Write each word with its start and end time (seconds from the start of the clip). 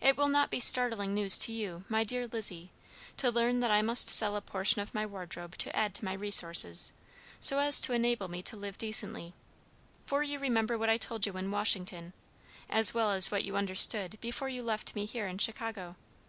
It 0.00 0.16
will 0.16 0.26
not 0.26 0.50
be 0.50 0.58
startling 0.58 1.14
news 1.14 1.38
to 1.38 1.52
you, 1.52 1.84
my 1.88 2.02
dear 2.02 2.26
Lizzie, 2.26 2.72
to 3.16 3.30
learn 3.30 3.60
that 3.60 3.70
I 3.70 3.80
must 3.80 4.10
sell 4.10 4.34
a 4.34 4.40
portion 4.40 4.80
of 4.82 4.92
my 4.92 5.06
wardrobe 5.06 5.56
to 5.58 5.76
add 5.76 5.94
to 5.94 6.04
my 6.04 6.14
resources, 6.14 6.92
so 7.38 7.60
as 7.60 7.80
to 7.82 7.92
enable 7.92 8.26
me 8.26 8.42
to 8.42 8.56
live 8.56 8.76
decently, 8.76 9.34
for 10.04 10.24
you 10.24 10.40
remember 10.40 10.76
what 10.76 10.90
I 10.90 10.96
told 10.96 11.26
you 11.26 11.36
in 11.36 11.52
Washington, 11.52 12.12
as 12.68 12.92
well 12.92 13.12
as 13.12 13.30
what 13.30 13.44
you 13.44 13.56
understood 13.56 14.18
before 14.20 14.48
you 14.48 14.64
left 14.64 14.96
me 14.96 15.04
here 15.06 15.28
in 15.28 15.38
Chicago. 15.38 15.94